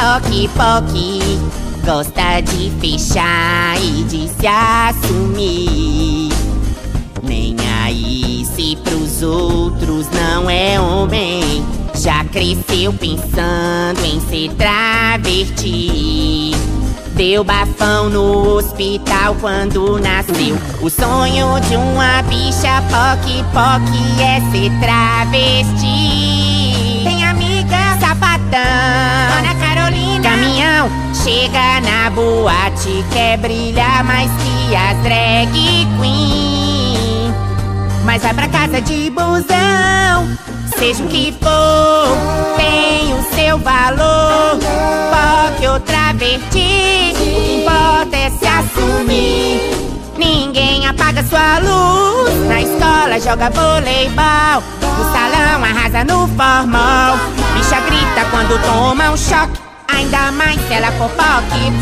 Poque, 0.00 0.48
poque, 0.56 1.38
gosta 1.84 2.40
de 2.40 2.70
fechar 2.80 3.76
e 3.80 4.02
de 4.04 4.28
se 4.28 4.46
assumir. 4.46 6.29
Se 8.70 8.76
pros 8.76 9.20
outros 9.20 10.06
não 10.10 10.48
é 10.48 10.80
homem. 10.80 11.66
Já 11.92 12.24
cresceu 12.24 12.92
pensando 12.92 13.98
em 14.04 14.20
ser 14.20 14.54
travesti. 14.54 16.52
Deu 17.16 17.42
bafão 17.42 18.08
no 18.08 18.58
hospital 18.58 19.34
quando 19.40 19.98
nasceu. 19.98 20.56
O 20.80 20.88
sonho 20.88 21.58
de 21.68 21.74
uma 21.74 22.22
bicha 22.22 22.80
poque 22.82 23.42
poque 23.52 24.22
é 24.22 24.40
ser 24.52 24.70
travesti. 24.78 25.82
Tem 27.02 27.24
amiga 27.24 27.98
sapatão, 27.98 28.60
Ana 29.36 29.56
Carolina. 29.58 30.22
Caminhão 30.22 30.88
chega 31.24 31.80
na 31.80 32.08
boate, 32.10 33.04
quer 33.10 33.36
brilhar 33.36 34.04
mais 34.04 34.30
que 34.30 34.76
as 34.76 34.96
drag 35.02 35.50
queen. 36.00 36.79
Mas 38.20 38.34
vai 38.34 38.34
pra 38.34 38.48
casa 38.48 38.82
de 38.82 39.10
busão, 39.10 40.28
seja 40.78 41.02
o 41.02 41.08
que 41.08 41.32
for, 41.40 42.54
tem 42.54 43.14
o 43.14 43.22
seu 43.34 43.58
valor. 43.58 44.58
Poque 45.10 45.66
ou 45.66 45.80
travesti, 45.80 47.14
o 47.14 47.18
que 47.18 47.62
importa 47.62 48.16
é 48.16 48.30
se 48.30 48.46
assumir. 48.46 49.60
Ninguém 50.18 50.86
apaga 50.86 51.24
sua 51.24 51.60
luz. 51.60 52.46
Na 52.46 52.60
escola 52.60 53.18
joga 53.20 53.48
voleibol. 53.48 54.62
No 54.82 55.12
salão 55.12 55.64
arrasa 55.64 56.04
no 56.04 56.28
formal. 56.28 57.16
Bicha 57.54 57.80
grita 57.80 58.26
quando 58.30 58.60
toma 58.66 59.12
um 59.12 59.16
choque. 59.16 59.58
Ainda 59.96 60.30
mais 60.32 60.60
se 60.66 60.74
ela 60.74 60.92
for 60.92 61.08
poque. 61.10 61.72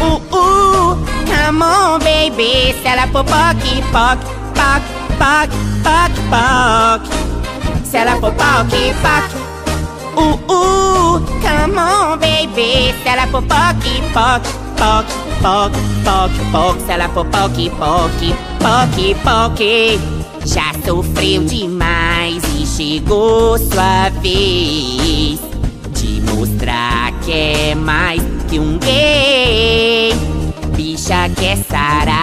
Uh, 0.00 0.22
uh, 0.32 0.96
come 1.26 1.64
on, 1.64 1.98
baby. 1.98 2.72
Se 2.80 2.86
ela 2.86 3.08
for 3.08 3.24
poque, 3.24 3.82
poque, 5.18 5.56
poque, 5.82 6.20
poque. 6.30 7.08
Se 7.84 7.96
ela 7.96 8.16
for 8.20 8.32
poque, 8.32 8.94
poque. 9.02 9.34
Uh, 10.16 10.38
uh, 10.48 11.20
come 11.42 11.78
on, 11.78 12.18
baby. 12.18 12.94
Se 13.02 13.08
ela 13.08 13.26
for 13.26 13.42
poque, 13.42 14.02
poque, 14.14 14.48
poque, 14.76 15.12
poque, 15.42 15.78
poque, 16.04 16.40
poque. 16.52 16.80
Se 16.86 16.92
ela 16.92 17.08
for 17.08 17.26
poque, 17.26 17.70
poque, 17.70 18.34
poque, 18.60 19.16
poque. 19.24 20.00
Já 20.44 20.72
sofreu 20.84 21.44
demais 21.44 22.42
e 22.56 22.66
chegou 22.66 23.58
sua 23.58 24.08
vez 24.22 25.38
de 25.94 26.22
mostrar 26.32 27.12
que 27.24 27.32
é 27.32 27.74
mais 27.74 28.22
que 28.48 28.58
um 28.58 28.78
gay. 28.78 30.14
Bicha 30.74 31.28
que 31.36 31.46
é 31.46 31.56
sarada 31.56 32.17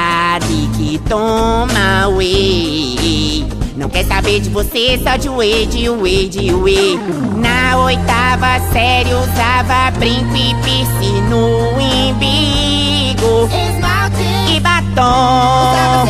toma 1.00 2.08
whey. 2.10 3.48
Não 3.76 3.90
quer 3.90 4.06
saber 4.06 4.40
de 4.40 4.50
você, 4.50 5.00
só 5.04 5.18
de 5.18 5.30
whey, 5.30 5.66
de 5.66 5.90
whey, 5.90 6.30
de 6.30 6.54
whey. 6.54 7.00
Na 7.36 7.78
oitava 7.78 8.60
série 8.72 9.14
usava 9.14 9.92
brinco 10.00 10.36
e 10.36 10.56
piercing 10.64 11.22
no 11.30 11.70
umbigo. 11.72 13.50
E 14.56 14.60
batom. 14.60 16.06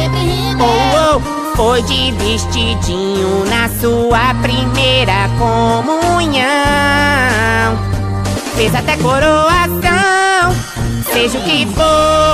Oh, 0.59 1.15
oh, 1.15 1.55
foi 1.55 1.81
de 1.83 2.11
vestidinho 2.11 3.45
na 3.49 3.67
sua 3.79 4.33
primeira 4.41 5.29
comunhão. 5.39 6.45
Fez 8.55 8.73
até 8.73 8.95
coroação, 8.97 10.55
seja 11.11 11.37
o 11.37 11.41
que 11.43 11.65
for, 11.67 12.24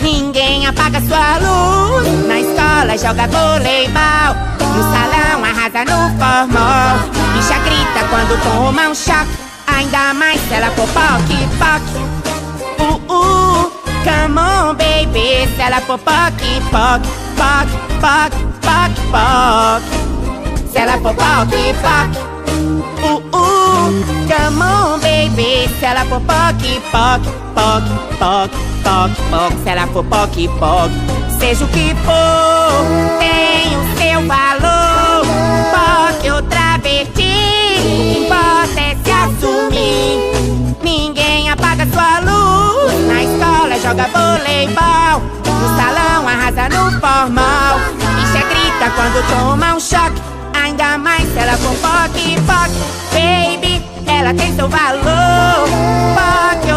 Ninguém 0.00 0.66
apaga 0.66 1.00
sua 1.00 1.38
luz. 1.38 2.26
Na 2.26 2.38
escola 2.38 2.96
joga 2.96 3.26
voleibol. 3.26 4.34
No 4.60 4.82
salão 4.92 5.44
arrasa 5.44 5.84
no 5.84 6.08
formal. 6.18 6.98
Bicha 7.34 7.58
grita 7.64 8.06
quando 8.08 8.40
toma 8.42 8.88
um 8.88 8.94
choque. 8.94 9.28
Ainda 9.66 10.14
mais 10.14 10.40
se 10.40 10.54
ela 10.54 10.70
for 10.70 10.86
poque. 10.88 11.48
Uh, 12.78 13.00
uh, 13.12 13.70
come 14.04 14.38
on, 14.38 14.74
baby. 14.76 15.48
Se 15.56 15.62
ela 15.62 15.80
for 15.80 15.98
poque, 15.98 16.60
poque, 16.70 17.08
poque, 17.36 17.76
poque, 18.00 19.00
poque. 19.10 20.70
Se 20.72 20.78
ela 20.78 20.98
for 20.98 21.14
poque. 21.14 21.74
Uh. 23.02 23.27
Se 25.78 25.84
ela 25.84 26.04
for 26.06 26.20
poque, 26.22 26.82
poque, 26.90 27.28
poque, 27.54 27.88
poque, 28.18 28.56
poque, 28.82 29.22
poque. 29.30 29.62
Se 29.62 29.68
ela 29.68 29.86
for 29.86 30.04
poque, 30.04 30.48
poque. 30.58 30.94
Seja 31.38 31.64
o 31.64 31.68
que 31.68 31.94
for, 32.04 33.18
tem 33.20 33.76
o 33.76 33.96
seu 33.96 34.26
valor. 34.26 35.24
Poque 35.70 36.30
ou 36.32 36.42
travesti, 36.42 38.18
importa 38.18 38.80
é 38.80 38.96
se 39.04 39.10
assumir. 39.12 40.76
Ninguém 40.82 41.48
apaga 41.48 41.86
sua 41.92 42.18
luz. 42.20 43.06
Na 43.06 43.22
escola 43.22 43.78
joga 43.80 44.08
voleibol. 44.08 45.22
No 45.46 45.76
salão 45.76 46.28
arrasa 46.28 46.68
no 46.70 46.90
formal. 46.98 47.78
Bicha 48.16 48.44
grita 48.48 48.90
quando 48.96 49.24
toma 49.28 49.76
um 49.76 49.80
choque. 49.80 50.20
Ainda 50.60 50.98
mais 50.98 51.22
se 51.32 51.38
ela 51.38 51.56
for 51.56 51.74
poque, 51.76 52.34
poque 52.40 52.98
Baby, 53.12 53.77
ela 54.18 54.34
tem 54.34 54.52
seu 54.54 54.68
valor. 54.68 55.68
Poque 56.14 56.67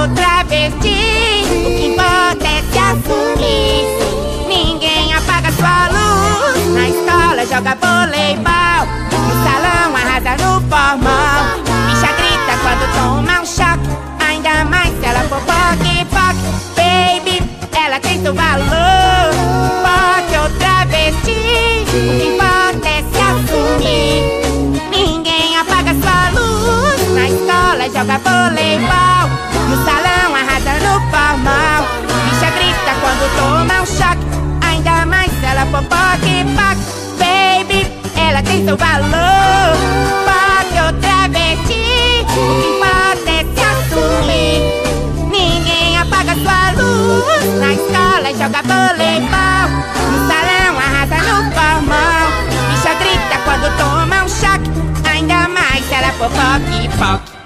voleibol. 28.24 29.30
No 29.70 29.78
salão 29.86 30.36
arrasa 30.36 30.74
no 30.86 31.00
formal. 31.12 31.82
Bicha 32.26 32.50
grita 32.52 32.92
quando 33.02 33.26
toma 33.38 33.82
um 33.82 33.86
choque. 33.86 34.26
Ainda 34.68 35.06
mais 35.06 35.32
se 35.32 35.46
ela 35.46 35.66
for 35.68 35.84
poque, 35.84 36.46
poque 36.56 37.02
Baby, 37.20 37.88
ela 38.16 38.42
tem 38.44 38.66
seu 38.66 38.78
valor. 38.78 39.76
Poque 40.28 40.78
ou 40.86 40.94
travesti 41.02 42.26
O 42.28 42.62
que 42.62 42.68
importa 42.76 43.30
é 43.30 43.44
se 43.44 43.62
assumir. 43.72 44.58
Ninguém 45.32 45.98
apaga 45.98 46.34
sua 46.36 46.72
luz. 46.72 47.60
Na 47.60 47.74
escola 47.74 48.30
joga 48.38 48.62
voleibol. 48.64 49.68
No 50.12 50.28
salão 50.28 50.78
arrasa 50.78 51.18
no 51.28 51.52
formal. 51.52 52.32
Bicha 52.70 52.94
grita 52.96 53.38
quando 53.44 53.78
toma 53.78 54.24
um 54.24 54.30
choque. 54.30 54.72
Ainda 55.10 55.48
mais 55.50 55.86
se 55.86 55.94
ela 55.94 56.12
for 56.14 56.30
poque, 56.30 56.90
poque 56.98 57.41